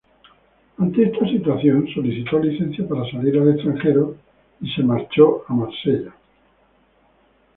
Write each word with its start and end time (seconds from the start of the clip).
Ante 0.79 1.03
esta 1.03 1.27
situación, 1.27 1.87
solicitó 1.93 2.39
licencia 2.39 2.87
para 2.87 3.05
salir 3.11 3.37
al 3.37 3.51
extranjero 3.53 4.15
y 4.59 4.81
marchó 4.81 5.43
a 5.47 5.53
Marsella. 5.53 6.11